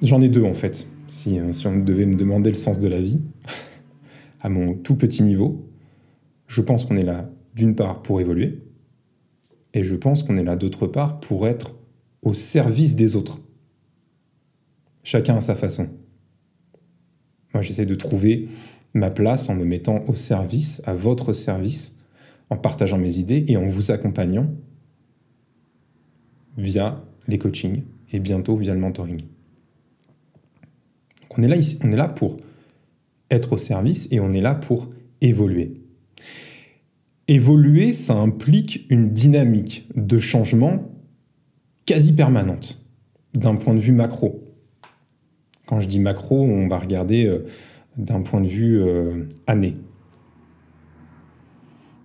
J'en 0.00 0.20
ai 0.20 0.28
deux 0.28 0.44
en 0.44 0.54
fait. 0.54 0.86
Si, 1.08 1.40
euh, 1.40 1.50
on 1.64 1.78
devait 1.78 2.06
me 2.06 2.14
demander 2.14 2.48
le 2.48 2.54
sens 2.54 2.78
de 2.78 2.86
la 2.86 3.00
vie, 3.00 3.20
à 4.40 4.48
mon 4.48 4.74
tout 4.74 4.94
petit 4.94 5.24
niveau, 5.24 5.68
je 6.46 6.60
pense 6.60 6.84
qu'on 6.84 6.96
est 6.96 7.02
là 7.02 7.28
d'une 7.56 7.74
part 7.74 8.02
pour 8.02 8.20
évoluer, 8.20 8.62
et 9.74 9.82
je 9.82 9.96
pense 9.96 10.22
qu'on 10.22 10.38
est 10.38 10.44
là 10.44 10.54
d'autre 10.54 10.86
part 10.86 11.18
pour 11.18 11.48
être 11.48 11.74
au 12.22 12.34
service 12.34 12.94
des 12.94 13.16
autres. 13.16 13.40
Chacun 15.02 15.38
à 15.38 15.40
sa 15.40 15.56
façon. 15.56 15.88
Moi 17.52 17.62
j'essaie 17.64 17.84
de 17.84 17.96
trouver 17.96 18.46
ma 18.94 19.10
place 19.10 19.48
en 19.48 19.54
me 19.54 19.64
mettant 19.64 20.04
au 20.08 20.14
service, 20.14 20.82
à 20.84 20.94
votre 20.94 21.32
service, 21.32 21.98
en 22.50 22.56
partageant 22.56 22.98
mes 22.98 23.18
idées 23.18 23.44
et 23.48 23.56
en 23.56 23.66
vous 23.68 23.90
accompagnant 23.90 24.50
via 26.56 27.04
les 27.28 27.38
coachings 27.38 27.82
et 28.12 28.18
bientôt 28.18 28.56
via 28.56 28.74
le 28.74 28.80
mentoring. 28.80 29.22
on 31.36 31.42
est 31.42 31.48
là 31.48 31.56
on 31.84 31.92
est 31.92 31.96
là 31.96 32.08
pour 32.08 32.36
être 33.30 33.52
au 33.52 33.58
service 33.58 34.08
et 34.10 34.18
on 34.18 34.32
est 34.32 34.40
là 34.40 34.54
pour 34.54 34.90
évoluer. 35.20 35.74
Évoluer, 37.28 37.92
ça 37.92 38.16
implique 38.16 38.86
une 38.90 39.10
dynamique 39.10 39.86
de 39.94 40.18
changement 40.18 40.90
quasi 41.86 42.14
permanente 42.14 42.84
d'un 43.34 43.54
point 43.54 43.74
de 43.74 43.78
vue 43.78 43.92
macro. 43.92 44.44
Quand 45.66 45.80
je 45.80 45.86
dis 45.86 46.00
macro, 46.00 46.40
on 46.40 46.66
va 46.66 46.78
regarder 46.78 47.26
euh, 47.26 47.46
d'un 48.00 48.22
point 48.22 48.40
de 48.40 48.46
vue 48.46 48.80
euh, 48.80 49.24
année. 49.46 49.74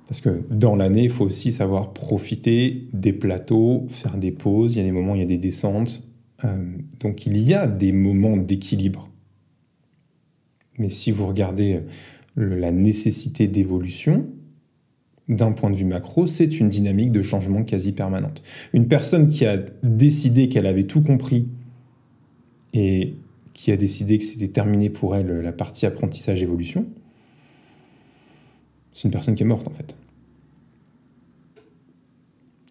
Parce 0.08 0.22
que 0.22 0.44
dans 0.52 0.76
l'année, 0.76 1.06
il 1.06 1.10
faut 1.10 1.26
aussi 1.26 1.52
savoir 1.52 1.94
profiter 1.94 2.88
des 2.94 3.14
plateaux, 3.14 3.86
faire 3.90 4.18
des 4.18 4.32
pauses, 4.32 4.76
il 4.76 4.80
y 4.80 4.82
a 4.82 4.86
des 4.86 4.92
moments, 4.92 5.16
il 5.16 5.22
y 5.22 5.24
a 5.24 5.28
des 5.28 5.40
descentes. 5.40 6.08
Euh, 6.44 6.78
donc 7.00 7.26
il 7.26 7.38
y 7.38 7.54
a 7.54 7.66
des 7.66 7.92
moments 7.92 8.38
d'équilibre. 8.38 9.10
Mais 10.78 10.90
si 10.90 11.12
vous 11.12 11.26
regardez 11.26 11.82
la 12.36 12.72
nécessité 12.72 13.48
d'évolution, 13.48 14.28
d'un 15.28 15.54
point 15.54 15.72
de 15.72 15.76
vue 15.76 15.86
macro, 15.86 16.28
c'est 16.28 16.60
une 16.60 16.70
dynamique 16.70 17.12
de 17.12 17.22
changement 17.22 17.64
quasi 17.64 17.94
permanente. 17.94 18.44
Une 18.74 18.88
personne 18.88 19.28
qui 19.28 19.46
a 19.46 19.58
décidé 19.82 20.50
qu'elle 20.50 20.68
avait 20.68 20.84
tout 20.84 21.02
compris 21.02 21.48
et 22.74 23.16
qui 23.56 23.72
a 23.72 23.78
décidé 23.78 24.20
que 24.20 24.26
c'était 24.26 24.50
terminé 24.50 24.90
pour 24.90 25.16
elle 25.16 25.40
la 25.40 25.54
partie 25.54 25.86
apprentissage-évolution, 25.86 26.86
c'est 28.92 29.06
une 29.06 29.12
personne 29.12 29.34
qui 29.34 29.44
est 29.44 29.48
morte 29.48 29.68
en 29.68 29.72
fait. 29.72 29.96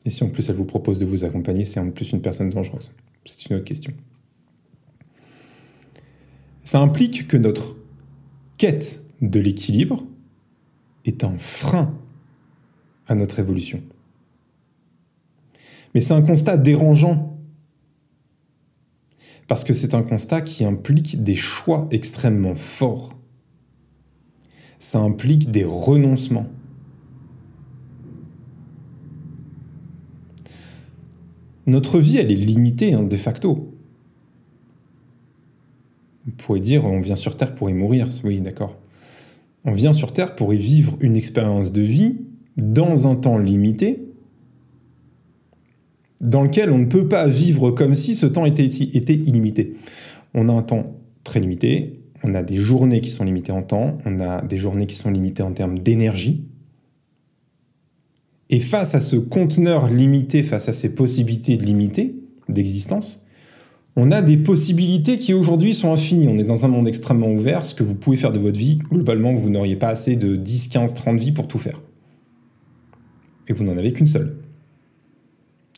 Et 0.05 0.11
si 0.11 0.23
en 0.23 0.29
plus 0.29 0.49
elle 0.50 0.57
vous 0.57 0.67
propose 0.67 0.99
de 0.99 1.07
vous 1.07 1.25
accompagner, 1.25 1.64
c'est 1.64 1.81
en 1.81 1.91
plus 1.91 2.12
une 2.12 2.21
personne 2.21 2.50
dangereuse. 2.50 2.93
C'est 3.25 3.49
une 3.49 3.57
autre 3.57 3.64
question. 3.64 3.95
Ça 6.64 6.81
implique 6.81 7.26
que 7.26 7.38
notre 7.38 7.76
quête 8.59 9.03
de 9.23 9.41
l'équilibre 9.41 10.05
est 11.07 11.25
un 11.25 11.38
frein 11.38 11.99
à 13.09 13.14
notre 13.14 13.38
évolution. 13.38 13.83
Mais 15.95 16.00
c'est 16.00 16.12
un 16.12 16.23
constat 16.23 16.59
dérangeant 16.59 17.34
parce 19.49 19.65
que 19.65 19.73
c'est 19.73 19.95
un 19.95 20.03
constat 20.03 20.41
qui 20.41 20.65
implique 20.65 21.23
des 21.23 21.35
choix 21.35 21.89
extrêmement 21.91 22.55
forts. 22.55 23.19
Ça 24.79 25.01
implique 25.01 25.51
des 25.51 25.65
renoncements. 25.65 26.47
Notre 31.67 31.99
vie, 31.99 32.19
elle 32.19 32.31
est 32.31 32.37
limitée, 32.37 32.93
hein, 32.93 33.03
de 33.03 33.17
facto. 33.17 33.75
On 36.27 36.31
pourrait 36.31 36.61
dire, 36.61 36.85
on 36.85 37.01
vient 37.01 37.17
sur 37.17 37.37
Terre 37.37 37.55
pour 37.55 37.71
y 37.71 37.75
mourir. 37.75 38.09
Oui, 38.23 38.41
d'accord. 38.41 38.77
On 39.65 39.73
vient 39.73 39.95
sur 39.95 40.13
Terre 40.13 40.35
pour 40.35 40.53
y 40.53 40.59
vivre 40.59 40.97
une 41.01 41.17
expérience 41.17 41.73
de 41.73 41.81
vie 41.81 42.19
dans 42.57 43.09
un 43.09 43.17
temps 43.17 43.39
limité, 43.39 44.04
dans 46.25 46.43
lequel 46.43 46.71
on 46.71 46.78
ne 46.78 46.87
peut 46.87 47.07
pas 47.07 47.28
vivre 47.28 47.71
comme 47.71 47.95
si 47.95 48.14
ce 48.14 48.26
temps 48.26 48.47
était, 48.47 48.64
illimité. 48.64 49.75
On 50.33 50.49
a 50.49 50.52
un 50.52 50.62
temps 50.62 50.97
très 51.23 51.38
limité, 51.38 52.00
on 52.25 52.35
a 52.35 52.43
des 52.43 52.57
journées 52.57 53.00
qui 53.00 53.11
sont 53.11 53.25
limitées 53.25 53.52
en 53.52 53.62
temps, 53.62 53.99
on 54.07 54.19
a 54.21 54.40
des 54.43 54.57
journées 54.57 54.87
qui 54.87 54.97
sont 54.97 55.11
limitées 55.11 55.43
en 55.43 55.52
termes 55.52 55.78
d'énergie. 55.78 56.45
Et 58.50 58.59
face 58.59 58.95
à 58.95 59.00
ce 59.00 59.16
conteneur 59.16 59.88
limité, 59.88 60.43
face 60.43 60.69
à 60.69 60.73
ces 60.73 60.95
possibilités 60.95 61.57
limitées 61.57 62.16
d'existence, 62.49 63.26
on 63.97 64.11
a 64.11 64.23
des 64.23 64.37
possibilités 64.37 65.19
qui 65.19 65.35
aujourd'hui 65.35 65.73
sont 65.73 65.93
infinies. 65.93 66.26
On 66.28 66.38
est 66.38 66.45
dans 66.45 66.64
un 66.64 66.69
monde 66.69 66.88
extrêmement 66.88 67.31
ouvert. 67.31 67.64
Ce 67.64 67.75
que 67.75 67.85
vous 67.85 67.95
pouvez 67.95 68.16
faire 68.16 68.33
de 68.33 68.40
votre 68.40 68.59
vie, 68.59 68.76
globalement, 68.76 69.35
vous 69.35 69.50
n'auriez 69.50 69.76
pas 69.76 69.88
assez 69.88 70.16
de 70.16 70.35
10, 70.35 70.69
15, 70.69 70.95
30 70.95 71.21
vies 71.21 71.33
pour 71.33 71.47
tout 71.47 71.59
faire. 71.59 71.81
Et 73.47 73.52
vous 73.52 73.62
n'en 73.62 73.76
avez 73.76 73.93
qu'une 73.93 74.07
seule. 74.07 74.44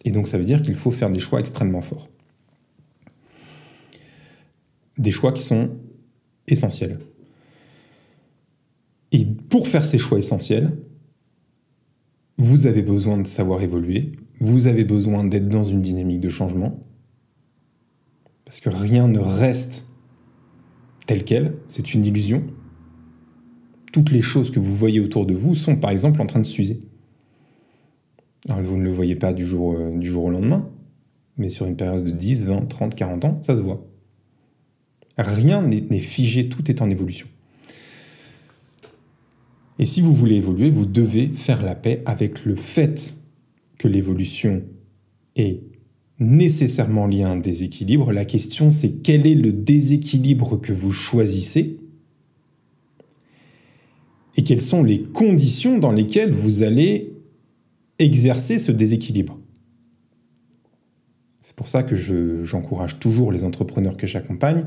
Et 0.07 0.13
donc 0.13 0.29
ça 0.29 0.39
veut 0.39 0.45
dire 0.45 0.63
qu'il 0.63 0.77
faut 0.77 0.93
faire 0.93 1.11
des 1.11 1.19
choix 1.19 1.41
extrêmement 1.41 1.83
forts. 1.83 2.09
Des 4.97 5.11
choix 5.11 5.33
qui 5.33 5.43
sont 5.43 5.75
essentiels. 6.47 7.01
Et 9.11 9.27
pour 9.27 9.67
faire 9.67 9.85
ces 9.85 9.99
choix 9.99 10.17
essentiels, 10.17 10.79
vous 12.39 12.69
avez 12.69 12.83
besoin 12.83 13.19
de 13.19 13.27
savoir 13.27 13.63
évoluer, 13.63 14.13
vous 14.41 14.69
avez 14.69 14.85
besoin 14.85 15.25
d'être 15.25 15.49
dans 15.49 15.65
une 15.65 15.83
dynamique 15.83 16.21
de 16.21 16.29
changement, 16.29 16.79
parce 18.45 18.61
que 18.61 18.71
rien 18.71 19.09
ne 19.09 19.19
reste 19.19 19.87
tel 21.07 21.25
quel, 21.25 21.57
c'est 21.67 21.95
une 21.95 22.05
illusion. 22.05 22.47
Toutes 23.93 24.13
les 24.13 24.21
choses 24.21 24.53
que 24.53 24.61
vous 24.61 24.77
voyez 24.77 25.01
autour 25.01 25.27
de 25.27 25.35
vous 25.35 25.55
sont 25.55 25.77
par 25.77 25.91
exemple 25.91 26.21
en 26.21 26.27
train 26.27 26.41
de 26.41 26.47
s'user 26.47 26.81
vous 28.49 28.77
ne 28.77 28.83
le 28.83 28.91
voyez 28.91 29.17
pas 29.17 29.33
du 29.33 29.45
jour, 29.45 29.75
euh, 29.75 29.91
du 29.97 30.07
jour 30.07 30.25
au 30.25 30.31
lendemain, 30.31 30.69
mais 31.37 31.49
sur 31.49 31.67
une 31.67 31.77
période 31.77 32.05
de 32.05 32.11
10, 32.11 32.47
20, 32.47 32.67
30, 32.69 32.95
40 32.95 33.25
ans, 33.25 33.39
ça 33.43 33.55
se 33.55 33.61
voit. 33.61 33.87
Rien 35.19 35.63
n'est 35.63 35.99
figé, 35.99 36.49
tout 36.49 36.71
est 36.71 36.83
en 36.83 36.91
évolution. 36.91 37.27
Et 39.79 39.87
si 39.87 40.01
vous 40.01 40.13
voulez 40.13 40.37
évoluer, 40.37 40.71
vous 40.71 40.87
devez 40.87 41.29
faire 41.29 41.63
la 41.63 41.75
paix 41.75 42.03
avec 42.07 42.45
le 42.45 42.57
fait 42.57 43.17
que 43.79 43.89
l'évolution 43.89 44.63
est 45.37 45.61
nécessairement 46.19 47.07
liée 47.07 47.25
à 47.25 47.31
un 47.31 47.37
déséquilibre. 47.37 48.13
La 48.13 48.25
question, 48.25 48.71
c'est 48.71 49.03
quel 49.03 49.27
est 49.27 49.35
le 49.35 49.53
déséquilibre 49.53 50.61
que 50.61 50.73
vous 50.73 50.93
choisissez 50.93 51.79
et 54.39 54.43
quelles 54.43 54.63
sont 54.63 54.83
les 54.83 55.03
conditions 55.03 55.79
dans 55.79 55.93
lesquelles 55.93 56.33
vous 56.33 56.63
allez 56.63 57.16
exercer 57.99 58.59
ce 58.59 58.73
déséquilibre. 58.73 59.39
C'est 61.41 61.55
pour 61.55 61.69
ça 61.69 61.83
que 61.83 61.95
j'encourage 62.45 62.99
toujours 62.99 63.33
les 63.33 63.45
entrepreneurs 63.45 63.97
que 63.97 64.07
j'accompagne 64.07 64.67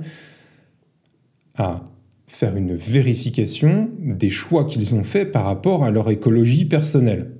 à 1.57 1.83
faire 2.25 2.55
une 2.55 2.73
vérification 2.73 3.91
des 3.99 4.29
choix 4.29 4.65
qu'ils 4.65 4.95
ont 4.95 5.03
faits 5.03 5.31
par 5.31 5.45
rapport 5.45 5.83
à 5.83 5.91
leur 5.91 6.09
écologie 6.09 6.65
personnelle. 6.65 7.35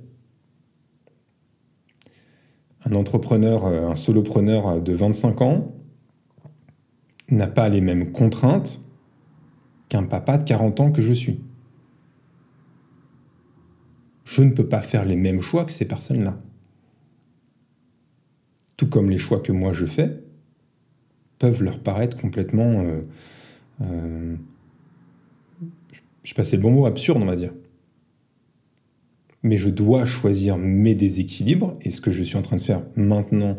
Un 2.84 2.92
entrepreneur, 2.92 3.66
un 3.66 3.96
solopreneur 3.96 4.80
de 4.80 4.92
25 4.92 5.40
ans 5.42 5.74
n'a 7.30 7.46
pas 7.46 7.68
les 7.68 7.80
mêmes 7.80 8.12
contraintes 8.12 8.82
qu'un 9.88 10.04
papa 10.04 10.38
de 10.38 10.44
40 10.44 10.80
ans 10.80 10.92
que 10.92 11.02
je 11.02 11.12
suis. 11.12 11.40
Je 14.30 14.44
ne 14.44 14.52
peux 14.52 14.68
pas 14.68 14.80
faire 14.80 15.04
les 15.04 15.16
mêmes 15.16 15.40
choix 15.40 15.64
que 15.64 15.72
ces 15.72 15.86
personnes-là. 15.86 16.40
Tout 18.76 18.88
comme 18.88 19.10
les 19.10 19.18
choix 19.18 19.40
que 19.40 19.50
moi 19.50 19.72
je 19.72 19.86
fais 19.86 20.22
peuvent 21.40 21.64
leur 21.64 21.80
paraître 21.80 22.16
complètement... 22.16 22.84
Euh, 22.84 23.00
euh, 23.80 24.36
je 26.22 26.32
passais 26.34 26.54
le 26.54 26.62
bon 26.62 26.70
mot, 26.70 26.86
absurde, 26.86 27.20
on 27.20 27.26
va 27.26 27.34
dire. 27.34 27.52
Mais 29.42 29.56
je 29.56 29.68
dois 29.68 30.04
choisir 30.04 30.56
mes 30.58 30.94
déséquilibres, 30.94 31.72
et 31.82 31.90
ce 31.90 32.00
que 32.00 32.12
je 32.12 32.22
suis 32.22 32.36
en 32.36 32.42
train 32.42 32.56
de 32.56 32.62
faire 32.62 32.84
maintenant 32.94 33.58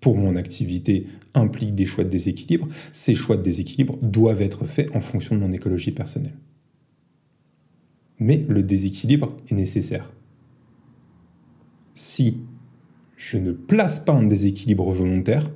pour 0.00 0.18
mon 0.18 0.36
activité 0.36 1.06
implique 1.32 1.74
des 1.74 1.86
choix 1.86 2.04
de 2.04 2.10
déséquilibre. 2.10 2.68
Ces 2.92 3.14
choix 3.14 3.38
de 3.38 3.42
déséquilibre 3.42 3.96
doivent 4.02 4.42
être 4.42 4.66
faits 4.66 4.94
en 4.94 5.00
fonction 5.00 5.34
de 5.34 5.40
mon 5.40 5.52
écologie 5.52 5.92
personnelle. 5.92 6.36
Mais 8.20 8.44
le 8.48 8.62
déséquilibre 8.62 9.36
est 9.48 9.54
nécessaire. 9.54 10.12
Si 11.94 12.38
je 13.16 13.38
ne 13.38 13.52
place 13.52 14.00
pas 14.00 14.12
un 14.12 14.26
déséquilibre 14.26 14.90
volontaire, 14.92 15.50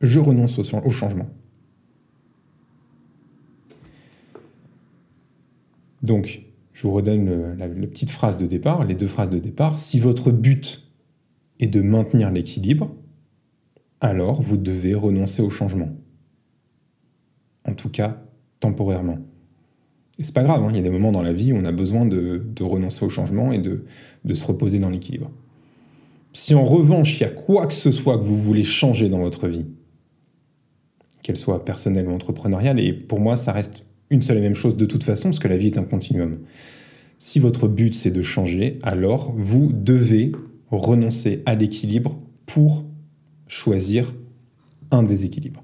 je 0.00 0.20
renonce 0.20 0.58
au, 0.58 0.90
changement. 0.90 1.28
Donc, 6.02 6.42
je 6.72 6.86
vous 6.86 6.92
redonne 6.92 7.56
la, 7.56 7.68
petite 7.68 8.10
phrase 8.10 8.36
de 8.36 8.46
départ, 8.46 8.84
les 8.84 8.94
deux 8.94 9.06
phrases 9.06 9.30
de 9.30 9.38
départ. 9.38 9.78
Si 9.78 9.98
votre 9.98 10.30
but 10.30 10.90
est 11.60 11.68
de 11.68 11.80
maintenir 11.80 12.30
l'équilibre, 12.30 12.94
alors 14.00 14.42
vous 14.42 14.56
devez 14.56 14.94
renoncer 14.94 15.40
au 15.40 15.50
changement. 15.50 15.96
En 17.64 17.74
tout 17.74 17.88
cas, 17.88 18.22
temporairement. 18.60 19.18
Et 20.18 20.22
c'est 20.22 20.34
pas 20.34 20.44
grave, 20.44 20.62
hein, 20.62 20.68
il 20.70 20.76
y 20.76 20.78
a 20.78 20.82
des 20.82 20.90
moments 20.90 21.12
dans 21.12 21.22
la 21.22 21.32
vie 21.32 21.52
où 21.52 21.56
on 21.56 21.64
a 21.64 21.72
besoin 21.72 22.06
de, 22.06 22.44
renoncer 22.60 23.04
au 23.04 23.08
changement 23.08 23.52
et 23.52 23.58
de, 23.58 23.84
de 24.24 24.34
se 24.34 24.46
reposer 24.46 24.78
dans 24.78 24.90
l'équilibre. 24.90 25.30
Si 26.32 26.54
en 26.54 26.64
revanche, 26.64 27.18
il 27.18 27.22
y 27.22 27.26
a 27.26 27.30
quoi 27.30 27.66
que 27.66 27.74
ce 27.74 27.90
soit 27.90 28.18
que 28.18 28.24
vous 28.24 28.40
voulez 28.40 28.64
changer 28.64 29.08
dans 29.08 29.20
votre 29.20 29.48
vie, 29.48 29.66
qu'elle 31.22 31.36
soit 31.36 31.64
personnelle 31.64 32.08
ou 32.08 32.12
entrepreneuriale, 32.12 32.78
et 32.78 32.92
pour 32.92 33.20
moi, 33.20 33.36
ça 33.36 33.52
reste 33.52 33.84
une 34.10 34.22
seule 34.22 34.38
et 34.38 34.40
même 34.40 34.54
chose 34.54 34.76
de 34.76 34.86
toute 34.86 35.04
façon, 35.04 35.28
parce 35.28 35.38
que 35.38 35.48
la 35.48 35.56
vie 35.56 35.66
est 35.66 35.78
un 35.78 35.84
continuum. 35.84 36.38
Si 37.18 37.38
votre 37.38 37.68
but 37.68 37.94
c'est 37.94 38.10
de 38.10 38.22
changer, 38.22 38.78
alors 38.82 39.32
vous 39.36 39.72
devez 39.72 40.32
renoncer 40.70 41.42
à 41.46 41.54
l'équilibre 41.54 42.18
pour 42.46 42.84
choisir 43.46 44.14
un 44.90 45.02
déséquilibre. 45.02 45.62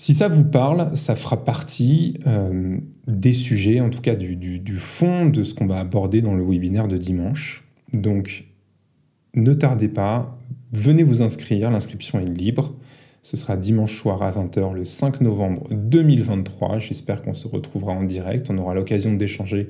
Si 0.00 0.14
ça 0.14 0.28
vous 0.28 0.44
parle, 0.44 0.96
ça 0.96 1.16
fera 1.16 1.44
partie 1.44 2.20
euh, 2.28 2.78
des 3.08 3.32
sujets, 3.32 3.80
en 3.80 3.90
tout 3.90 4.00
cas 4.00 4.14
du, 4.14 4.36
du 4.36 4.76
fond 4.76 5.28
de 5.28 5.42
ce 5.42 5.54
qu'on 5.54 5.66
va 5.66 5.80
aborder 5.80 6.22
dans 6.22 6.34
le 6.34 6.44
webinaire 6.44 6.86
de 6.86 6.96
dimanche. 6.96 7.64
Donc, 7.92 8.44
ne 9.34 9.52
tardez 9.54 9.88
pas, 9.88 10.38
venez 10.72 11.02
vous 11.02 11.20
inscrire, 11.20 11.72
l'inscription 11.72 12.20
est 12.20 12.26
libre. 12.26 12.76
Ce 13.24 13.36
sera 13.36 13.56
dimanche 13.56 13.92
soir 13.92 14.22
à 14.22 14.30
20h 14.30 14.72
le 14.72 14.84
5 14.84 15.20
novembre 15.20 15.66
2023. 15.72 16.78
J'espère 16.78 17.20
qu'on 17.20 17.34
se 17.34 17.48
retrouvera 17.48 17.92
en 17.92 18.04
direct. 18.04 18.50
On 18.50 18.58
aura 18.58 18.74
l'occasion 18.74 19.14
d'échanger 19.14 19.68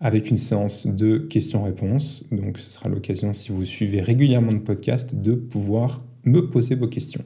avec 0.00 0.30
une 0.30 0.38
séance 0.38 0.86
de 0.86 1.18
questions-réponses. 1.18 2.24
Donc 2.32 2.58
ce 2.58 2.70
sera 2.70 2.88
l'occasion, 2.88 3.34
si 3.34 3.52
vous 3.52 3.64
suivez 3.64 4.00
régulièrement 4.00 4.52
le 4.52 4.64
podcast, 4.64 5.14
de 5.14 5.34
pouvoir 5.34 6.02
me 6.24 6.48
poser 6.48 6.74
vos 6.74 6.88
questions. 6.88 7.24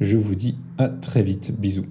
Je 0.00 0.16
vous 0.16 0.34
dis 0.34 0.56
à 0.78 0.88
très 0.88 1.22
vite. 1.22 1.52
Bisous. 1.58 1.86